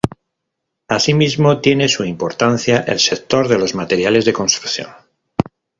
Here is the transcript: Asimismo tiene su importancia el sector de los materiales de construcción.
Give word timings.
Asimismo 0.87 1.59
tiene 1.61 1.87
su 1.87 2.03
importancia 2.05 2.79
el 2.87 2.99
sector 2.99 3.47
de 3.47 3.59
los 3.59 3.75
materiales 3.75 4.25
de 4.25 4.33
construcción. 4.33 4.89